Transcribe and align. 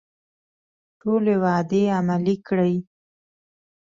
ټولې 0.99 1.35
وعدې 1.43 1.83
عملي 1.97 2.35
کړي. 2.47 2.75